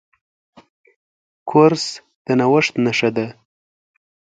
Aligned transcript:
کورس 1.49 1.85
د 2.25 2.27
نوښت 2.39 2.73
نښه 2.85 3.09
ده. 3.15 3.27